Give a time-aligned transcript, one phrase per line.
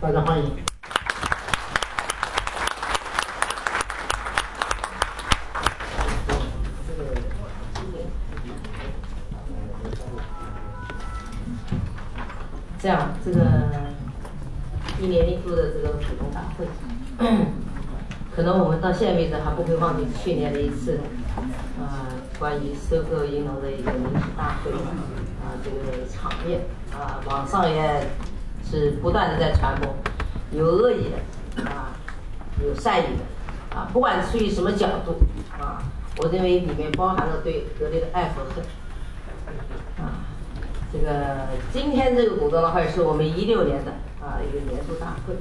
[0.00, 0.50] 大家欢迎。
[12.80, 13.40] 这样，这个
[14.98, 16.66] 一年一度的这个股东大会，
[18.34, 20.98] 可能我们到现在为止还不会忘记去年的一次，
[21.78, 22.08] 啊，
[22.38, 28.06] 关于收购银楼的一个临时大会，啊，这个场面，啊，网上也
[28.68, 29.94] 是不断的在传播，
[30.52, 31.92] 有恶意的，啊，
[32.62, 35.16] 有善意的，啊，不管出于什么角度，
[35.52, 35.82] 啊，
[36.18, 38.64] 我认为里面包含了对格力的爱和恨，
[40.04, 40.26] 啊。
[40.92, 45.36] 这个今天这个股东大会是我们一六年的啊一个年度大会，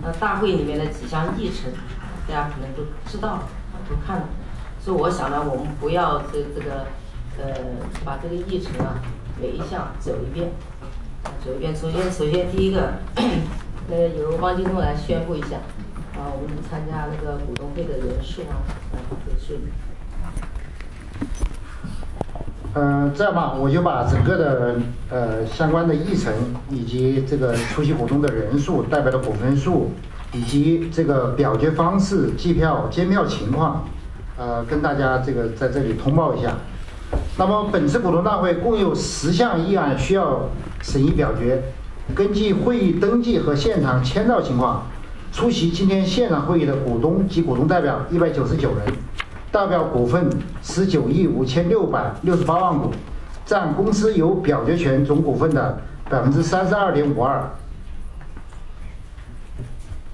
[0.00, 1.72] 那大会里面的几项议程，
[2.28, 3.48] 大家可能都知道了，
[3.88, 4.28] 都看了，
[4.80, 6.86] 所以我想呢，我们不要这这个
[7.38, 7.54] 呃
[8.04, 9.02] 把这个议程啊
[9.40, 10.52] 每一项走一遍，
[11.44, 11.74] 走一遍。
[11.74, 12.94] 首先首先第一个，
[13.88, 15.56] 那个由汪金东来宣布一下，
[16.14, 18.60] 啊我们参加那个股东会的人数啊，
[22.74, 24.76] 嗯，这样吧，我就把整个的
[25.10, 26.32] 呃相关的议程，
[26.70, 29.90] 以及这个出席股东的人数、代表的股份数，
[30.32, 33.84] 以及这个表决方式、计票、监票情况，
[34.36, 36.54] 呃，跟大家这个在这里通报一下。
[37.38, 40.42] 那么本次股东大会共有十项议案需要
[40.82, 41.62] 审议表决。
[42.14, 44.86] 根据会议登记和现场签到情况，
[45.32, 48.94] 出席今天现场会议的股东及股东代表一百九十九人。
[49.50, 50.28] 代表股份
[50.62, 52.90] 十九亿五千六百六十八万股，
[53.46, 57.50] 占公司有表决权总股份的百分之三十二点五二。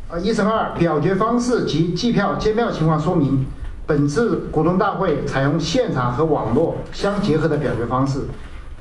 [0.09, 3.45] 啊，议程二，表决方式及计票监票情况说明：
[3.85, 8.21] 本次股东大会采用现场和网络相结合的表决方式，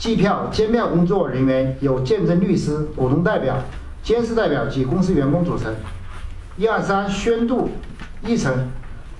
[0.03, 3.55] 计票监票工作人员由见证律师、股东代表、
[4.03, 5.73] 监事代表及公司员工组成。
[6.57, 7.69] 一二三，宣读
[8.21, 8.67] 议程。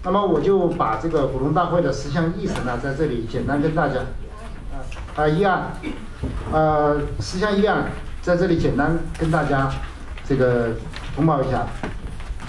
[0.04, 4.02] 那么我就把这个股东大会的十项议程呢，在这里简单跟大家，
[4.76, 4.76] 啊
[5.16, 5.72] 啊议案，
[6.52, 7.86] 呃十项议案
[8.22, 9.72] 在这里简单跟大家
[10.28, 10.72] 这个
[11.16, 11.66] 通报一下。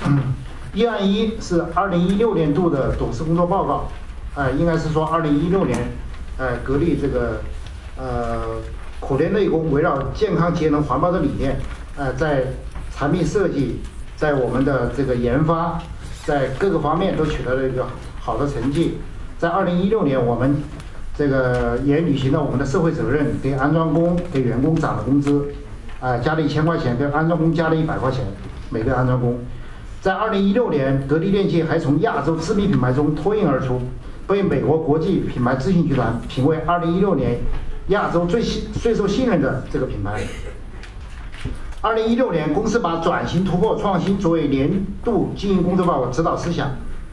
[0.74, 3.88] 议案一是二零一六年度的董事工作报告，
[4.34, 5.78] 啊应该是说二零一六年，
[6.36, 7.40] 呃格力这个
[7.96, 8.42] 呃
[9.00, 11.56] 苦练内功围绕健康节能环保的理念，
[11.96, 12.44] 呃在
[12.94, 13.80] 产品设计，
[14.16, 15.80] 在我们的这个研发。
[16.26, 17.84] 在各个方面都取得了一个
[18.18, 18.96] 好的成绩。
[19.38, 20.56] 在二零一六年，我们
[21.14, 25.44] 这个也履行了我们的社会责任，给安装工、给员工涨了工资，
[26.00, 28.24] 啊，加了一千块钱，给安装工加了一百块钱，
[28.70, 29.38] 每个安装工。
[30.00, 33.78] 在二零一六年，格力电器还从亚洲知名品牌中脱颖而出，
[34.26, 37.38] 被美国国际品牌咨询集团评为二零一六年
[37.88, 40.22] 亚洲最信最受信任的这个品牌。
[41.82, 46.70] 二零一六年，公司把转型突破创新作为年度经营工作报告指导思想，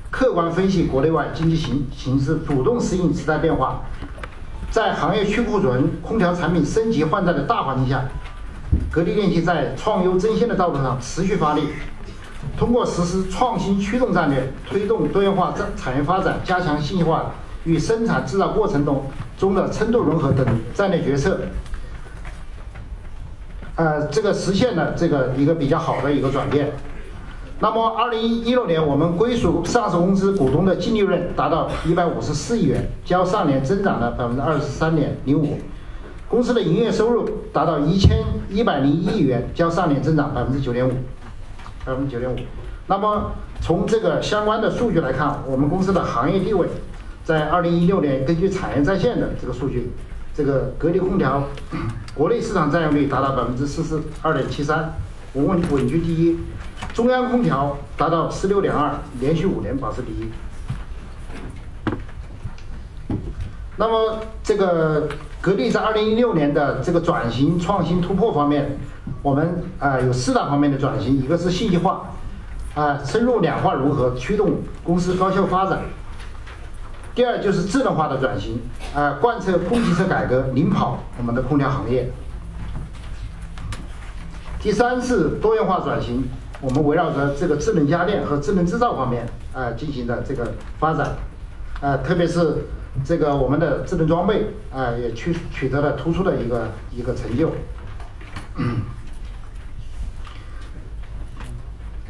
[0.10, 3.82] 客观分析国内外经济形形势，主动适应时代变化。
[4.70, 8.06] 在行业去库存、空调产品升级换代的大环境下，
[8.90, 11.68] 格力电器在创优增新的道路上持续发力，
[12.58, 17.34] 通过实施创新驱动战略，推动多元化产业发展，加强信息化
[17.66, 19.04] 与生产制造过程中
[19.42, 21.40] 中的深度融合等战略决策。
[23.76, 26.72] 呃，这个实现了这个一个比较好的一个转变。
[27.60, 35.58] 那么，二零一六年我们归属上市公司股东的净利润达到一百五十四亿元，较上年增长了百分之二十三点零五。
[36.30, 40.92] 公司的营业收入达到一千一百零一亿元，较上年增长百分之九点五，
[41.84, 42.36] 百分之九点五。
[42.86, 46.68] 那么，从这个相关的数据来看，我们公司的行业地位，
[47.24, 49.92] 在二零一六年根据产业在线的这个数据。
[50.34, 51.44] 这个格力空调
[52.16, 54.94] 国内市场占有率达到百分之四十二点七三，
[55.34, 56.40] 稳稳居第一。
[56.94, 60.32] 中央空调达到十六点二，连续五年保持第一。
[63.76, 65.10] 那么，这个
[65.42, 68.78] 格力在二零一六年的这个转型创新突破方面，
[69.22, 72.04] 我们啊有四大方面的转型，一个是信息化，
[72.74, 75.82] 啊深入两化融合，驱动公司高效发展。
[77.14, 78.62] 第二就是智能化的转型，
[78.96, 82.10] 啊，贯彻供给侧改革，领跑我们的空调行业。
[84.62, 86.24] 第三是多元化转型，
[86.62, 91.18] 我们围绕着这个智能家电和智能制造方面，啊，进行的这个发展，
[91.82, 92.66] 啊，特别是
[93.04, 97.52] 这个我们的智能装备，啊，也取取得了突出的一个一个成就。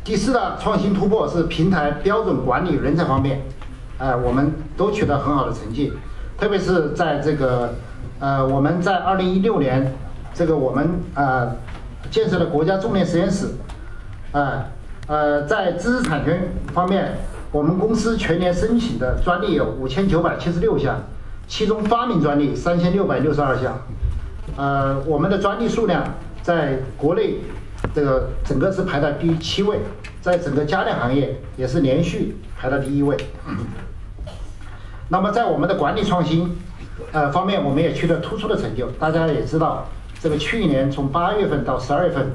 [0.04, 3.42] 第四大创新突破是平台标准管理人才方面。
[4.02, 5.94] 哎，我们都取得很好的成绩，
[6.36, 7.72] 特别是在这个，
[8.20, 9.94] 呃，我们在二零一六年，
[10.34, 11.56] 这个我们呃
[12.10, 13.50] 建设了国家重点实验室，
[14.32, 14.66] 啊，
[15.06, 17.12] 呃，在知识产权方面，
[17.52, 21.00] 我们公司全年申请的专利有五千九百七十六项，
[21.48, 23.80] 其中发明专利三千六百六十二项，
[24.58, 26.04] 呃，我们的专利数量
[26.42, 27.36] 在国内
[27.94, 29.78] 这个整个是排在第七位，
[30.22, 33.18] 在整个家电行业也是连续排到第一位。
[35.10, 36.56] 那么在我们的管理创新，
[37.12, 38.90] 呃方面，我们也取得突出的成就。
[38.92, 39.88] 大家也知道，
[40.22, 42.32] 这个去年从八月份到十二月份，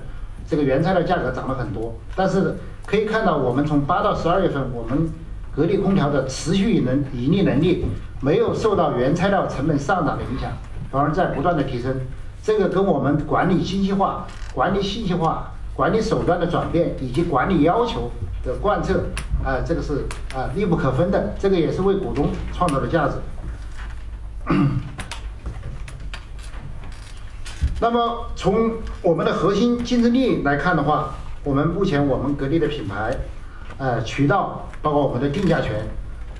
[0.47, 1.95] 这个原材料价格涨了很多。
[2.15, 5.09] 但是可以看到，我们从八到十二月份，我们
[5.55, 7.87] 格力空调的持续能盈利能力
[8.21, 10.51] 没有受到原材料成本上涨的影响，
[10.91, 11.95] 反而在不断的提升。
[12.43, 18.11] 这个跟我们管理精细化、管理信息化、管理手段的转变以及管理要求
[18.43, 19.05] 的贯彻。
[19.45, 23.15] 啊，这个是啊密不可分的，这个也是为股东创造的价值。
[27.79, 31.15] 那么从我们的核心竞争力来看的话，
[31.45, 33.17] 我们目前我们格力的品牌，
[33.79, 35.87] 呃，渠道，包括我们的定价权，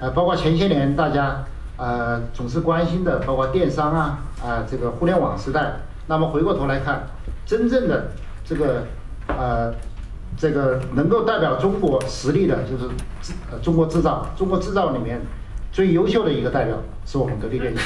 [0.01, 1.45] 呃，包括前些年大家
[1.77, 5.77] 呃总是关心的，包括电商啊，啊这个互联网时代。
[6.09, 7.07] 那么回过头来看，
[7.45, 8.11] 真正的
[8.45, 8.85] 这个
[9.29, 9.75] 呃。
[10.39, 12.85] 这个能够代表中国实力的，就是
[13.51, 14.27] 呃中国制造。
[14.37, 15.19] 中国制造里面
[15.73, 16.77] 最优秀的一个代表
[17.07, 17.81] 是我们格力电器。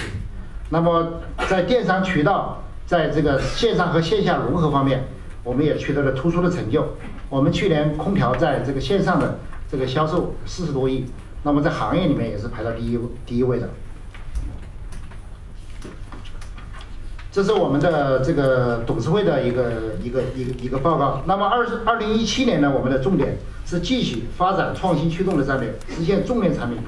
[0.68, 5.04] 那么在电商渠道，在这个线上和线下融合方面，
[5.44, 6.84] 我们也取得了突出的成就。
[7.28, 9.38] 我们去年空调在这个线上的
[9.70, 11.04] 这个销售四十多亿，
[11.44, 13.68] 那么在行业里面也是排到第一第一位的。
[17.32, 19.72] 这是我们的这个董事会的一个
[20.02, 21.22] 一个一个一个报告。
[21.26, 26.78] 那么二二零一七年呢，我们的重点是继续发展创新驱动的战略，实现重点产品，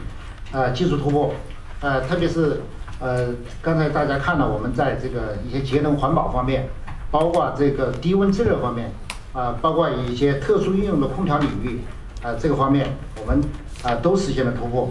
[0.50, 1.32] 啊技术突破，
[1.80, 2.60] 呃特别是
[2.98, 3.28] 呃
[3.60, 6.68] 刚才大家看到我们在这个一些节能环保方面，
[7.12, 8.92] 包括这个低温制热方面，
[9.32, 11.78] 啊包括一些特殊应用的空调领域，
[12.20, 13.40] 啊这个方面我们
[13.84, 14.90] 啊都实现了突破。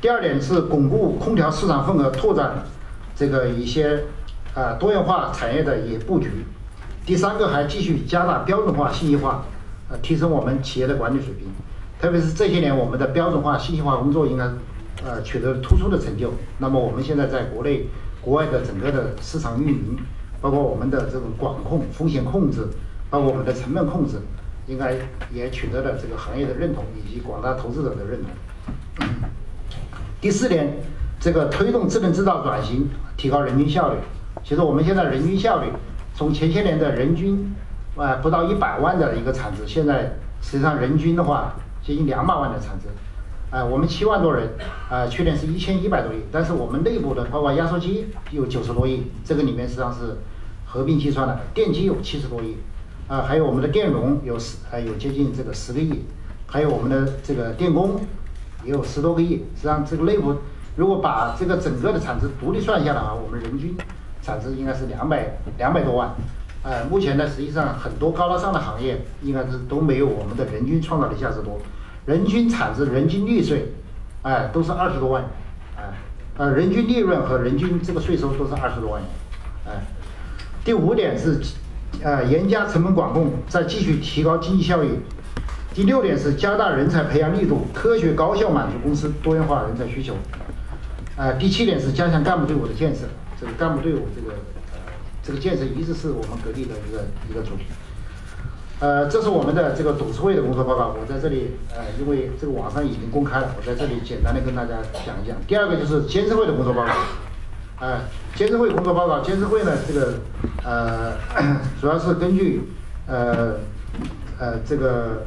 [0.00, 2.64] 第二点是巩固空调市场份额，拓展
[3.14, 4.02] 这个一些。
[4.58, 6.28] 啊，多元化产业的也布局。
[7.06, 9.44] 第三个还继续加大标准化、信息化，
[9.88, 11.46] 呃，提升我们企业的管理水平。
[12.00, 14.44] 特别是这些年，我们的标准化、信息化工作应该
[15.04, 16.32] 呃取得突出的成就。
[16.58, 17.86] 那么我们现在在国内、
[18.20, 19.96] 国外的整个的市场运营，
[20.40, 22.66] 包括我们的这种管控、风险控制，
[23.10, 24.16] 包括我们的成本控制，
[24.66, 24.92] 应该
[25.32, 29.06] 也取得了这个行业的认同以及广大投资者的认同。
[30.20, 30.76] 第四点，
[31.20, 33.98] 这个推动智能制造转型，提高人均效率。
[34.44, 35.68] 其实我们现在人均效率，
[36.14, 37.54] 从前些年的人均，
[37.96, 42.86] 啊不到一百万的一个产值，现在实际上人均的话接近两百万的产值，
[43.50, 44.48] 啊我们七万多人，
[44.90, 50.16] 啊去年是一千一百多亿，但是我们内部的包括压缩机有九十多亿，这个里面实际上是
[50.64, 52.56] 合并计算的，电机有七十多亿，
[53.08, 56.04] 啊还有我们的电容有十还有接近这个十个亿，
[56.46, 58.00] 还有我们的这个电工
[58.64, 60.34] 也有十多个亿，实际上这个内部
[60.76, 63.76] 如果把这个整个的产值独立算下来啊，我们人均。
[64.28, 65.26] 产值应该是两百
[65.56, 66.14] 两百多万，
[66.62, 71.58] 呃，目前呢，实际上很多高大上的行业应该是都没有我们的人均创造的价值多，
[72.04, 73.72] 人均产值、人均利税，
[74.20, 75.24] 哎，都是二十多万，
[75.78, 75.82] 哎，
[76.36, 79.10] 呃，人均利润和人均这个税收都是二十多万元，
[79.66, 79.80] 哎。
[80.62, 81.40] 第五点是，
[82.02, 84.90] 呃，严加成本管控，再继续提高经济效益。
[85.72, 90.12] 第六点是加大人才培养力度，科学高效满足公司多元化人才需求。
[91.16, 93.06] 呃，第七点是加强干部队伍的建设。
[93.40, 94.34] 这个干部队伍，这个
[94.72, 94.92] 呃，
[95.22, 97.64] 这个建设一直是我们格力的一个一个主题。
[98.80, 105.36] 呃，这是我们的这个董事会的工作报告，我在这里呃，因为这个网上已经公开了，我在这里简单的跟大家讲一讲。
[105.46, 106.92] 第二个就是监事会的工作报告，
[107.80, 108.02] 呃，
[108.36, 110.14] 监事会工作报告，监事会呢，这个
[110.64, 111.12] 呃，
[111.80, 112.62] 主要是根据
[113.06, 113.56] 呃
[114.38, 115.26] 呃这个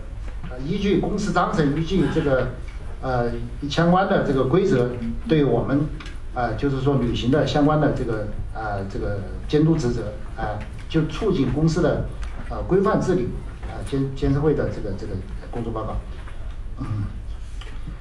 [0.66, 2.48] 依据公司章程，依据这个
[3.02, 3.32] 呃
[3.70, 4.90] 相关的这个规则，
[5.28, 5.86] 对我们。
[6.34, 9.20] 啊，就是说履行的相关的这个啊这个
[9.50, 10.56] 监督职责啊，
[10.88, 12.06] 就促进公司的
[12.50, 13.28] 啊规范治理
[13.64, 15.14] 啊监监事会的这个这个
[15.52, 15.98] 工作报告。
[16.80, 16.86] 嗯，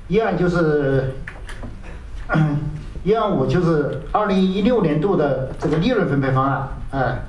[0.06, 1.12] 一案就是
[3.02, 7.22] 一案五就是二零一六年度的这个利润分配方案，哎，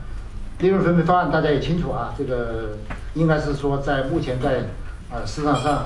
[0.60, 2.78] 利润分配方案大家也清楚啊，这个
[3.16, 4.60] 应该是说在目前在
[5.10, 5.84] 啊市场上，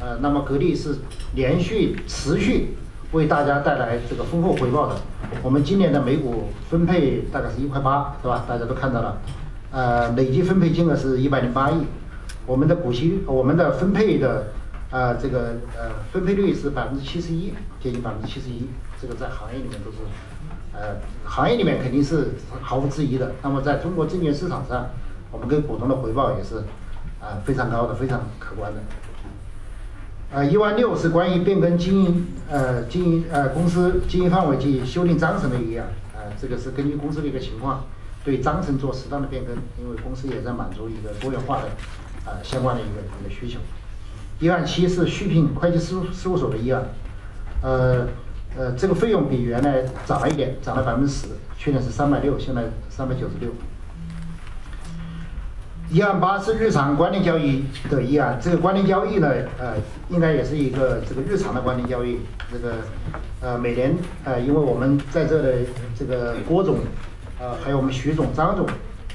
[0.00, 0.96] 呃，那么格力是
[1.36, 2.76] 连续持续。
[3.12, 4.94] 为大家带来这个丰厚回报的，
[5.42, 8.44] 我们今年的每股分配大概是一块八，是吧？
[8.46, 9.18] 大家都看到了，
[9.72, 11.84] 呃，累计分配金额是一百零八亿，
[12.46, 14.46] 我们的股息，我们的分配的，
[14.92, 17.52] 呃，这个呃分配率是百分之七十一，
[17.82, 18.68] 接近百分之七十一，
[19.02, 19.98] 这个在行业里面都是，
[20.72, 22.28] 呃，行业里面肯定是
[22.62, 23.32] 毫无质疑的。
[23.42, 24.86] 那么在中国证券市场上，
[25.32, 26.58] 我们给股东的回报也是，
[27.20, 28.80] 啊非常高的，非常可观的。
[30.32, 37.84] 呃，一万六是关于变更经营呃经营呃公司经营范围及修订章程的议案，呃，这个是根据公司的一个情况，
[38.24, 41.64] 对章程做适当的变更，因为公司也在满足一个多元化的
[42.26, 43.58] 呃相关的一个一个需求。
[44.38, 46.84] 一万七是续聘会计师事务所的议案，
[47.62, 48.06] 呃
[48.56, 51.26] 呃，这个费用比原来涨了一点，涨了百分之十，
[51.58, 53.50] 去年是三百六，现在三百九十六。
[55.92, 59.28] 一案八是日常关联交易的议案，这个关联交易呢，
[59.58, 59.74] 呃，
[60.08, 62.20] 应该也是一个这个日常的关联交易。
[62.48, 62.74] 这个
[63.40, 65.54] 呃，每年呃，因为我们在这的
[65.98, 66.78] 这个郭总，
[67.40, 68.64] 呃，还有我们徐总、张总，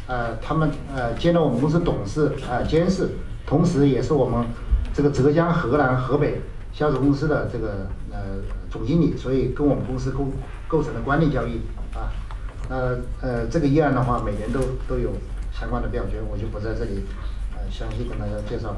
[0.07, 3.07] 呃，他们呃兼任我们公司董事啊监事，
[3.47, 4.45] 同时也是我们
[4.93, 6.41] 这个浙江、河南、河北
[6.73, 8.19] 销售公司的这个呃
[8.69, 10.27] 总经理，所以跟我们公司构
[10.67, 11.61] 构成了关联交易
[11.93, 12.11] 啊。
[12.67, 15.09] 呃呃，这个议案的话，每年都都有。
[15.57, 17.05] 相关的表决我就不在这里
[17.53, 18.77] 呃详细跟大家介绍了。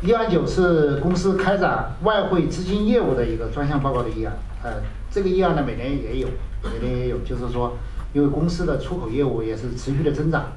[0.00, 4.74] 议案九是公司开展外汇资金业务的一个专项报告的议案，呃，
[5.10, 6.28] 这个议案呢每年也有，
[6.62, 7.76] 每年也有，就是说，
[8.12, 10.52] 因为公司的出口业务也是持续的增长，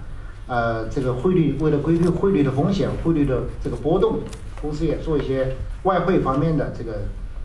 [0.47, 4.19] 呃，这个汇率为了规避汇率的风险，汇率的这个波动，
[4.61, 7.01] 公司也做一些外汇方面的这个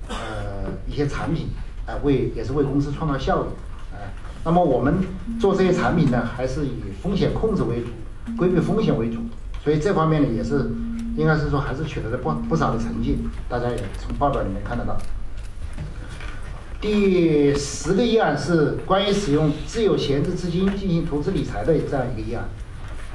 [0.08, 0.16] 呃
[0.86, 1.48] 一些产品，
[1.86, 3.48] 啊，为也是为公司创造效益。
[4.46, 4.94] 那么我们
[5.40, 6.70] 做这些产品呢，还是以
[7.02, 7.88] 风险控制为主，
[8.38, 9.18] 规避风险为主，
[9.64, 10.70] 所以这方面呢也是，
[11.16, 14.96] 应该是说还是取得了不不少的成绩，大家也从报表里面看得到。
[16.80, 22.44] 第十个议案是关于使用自有闲置资金进行投资理财的这样一个议案。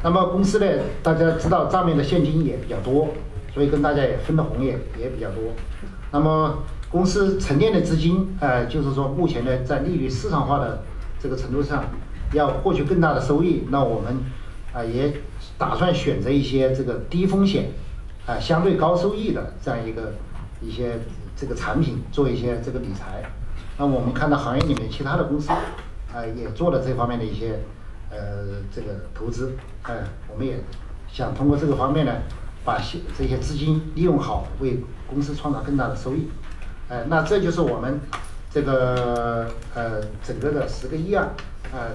[0.03, 0.65] 那么公司呢，
[1.01, 3.07] 大家知道账面的现金也比较多，
[3.53, 5.43] 所以跟大家也分的红也也比较多。
[6.11, 10.83] 那么公司沉淀的资金，呃，就是说目前呢在利率市场化的。
[11.21, 11.85] 这个程度上，
[12.33, 14.17] 要获取更大的收益，那我们
[14.73, 15.13] 啊也
[15.57, 17.69] 打算选择一些这个低风险
[18.25, 20.13] 啊相对高收益的这样一个
[20.61, 20.99] 一些
[21.35, 23.23] 这个产品做一些这个理财。
[23.77, 27.59] 那我们看到行业里面其他的公司啊也做了这方面的一些
[28.09, 30.63] 呃这个投资，哎，我们也
[31.07, 32.13] 想通过这个方面呢，
[32.65, 36.29] 把些这些资金利用好，为公司创造更大的收益。
[36.89, 37.99] 哎，那这就是我们。
[38.53, 41.29] 这个呃，整个的十个议案，
[41.71, 41.91] 呃，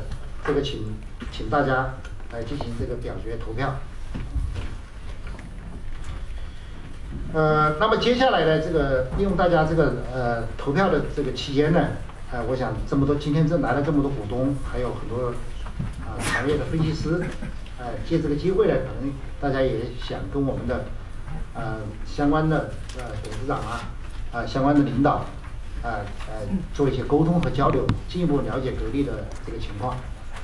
[0.46, 0.96] 这个请
[1.30, 1.92] 请大家
[2.32, 3.74] 来进行这个表决投票。
[7.34, 11.88] 呃，那么接下来呢，这个利用大家这个呃投票的这个期间呢，
[12.32, 15.34] 呃，我想这么多今天这来了这么多股东，还有很多
[16.00, 17.22] 啊行业的分析师，
[17.78, 20.86] 呃，借这个机会呢，可能大家也想跟我们的
[21.52, 23.82] 呃相关的呃董事长啊
[24.32, 25.26] 啊相关的领导。
[25.86, 26.34] 呃呃，
[26.74, 29.96] 做一些沟通和交流，进一步了解格力的这个情况。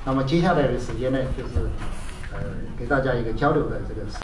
[0.04, 1.66] 那么接下来的时间呢，就是
[2.32, 2.38] 呃
[2.78, 4.06] 给大家一个交流的这个。